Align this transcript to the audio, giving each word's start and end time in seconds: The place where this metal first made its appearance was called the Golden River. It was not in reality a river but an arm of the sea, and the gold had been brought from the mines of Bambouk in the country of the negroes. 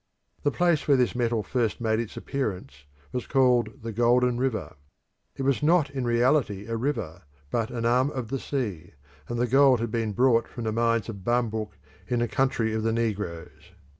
The 0.41 0.49
place 0.49 0.87
where 0.87 0.97
this 0.97 1.13
metal 1.13 1.43
first 1.43 1.79
made 1.79 1.99
its 1.99 2.17
appearance 2.17 2.85
was 3.11 3.27
called 3.27 3.83
the 3.83 3.91
Golden 3.91 4.39
River. 4.39 4.73
It 5.35 5.43
was 5.43 5.61
not 5.61 5.91
in 5.91 6.05
reality 6.07 6.65
a 6.65 6.75
river 6.75 7.21
but 7.51 7.69
an 7.69 7.85
arm 7.85 8.09
of 8.09 8.29
the 8.29 8.39
sea, 8.39 8.93
and 9.29 9.37
the 9.39 9.45
gold 9.45 9.79
had 9.79 9.91
been 9.91 10.13
brought 10.13 10.47
from 10.47 10.63
the 10.63 10.71
mines 10.71 11.07
of 11.07 11.23
Bambouk 11.23 11.77
in 12.07 12.17
the 12.17 12.27
country 12.27 12.73
of 12.73 12.81
the 12.81 12.91
negroes. 12.91 13.73